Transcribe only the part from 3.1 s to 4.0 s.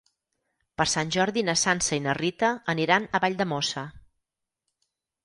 Valldemossa.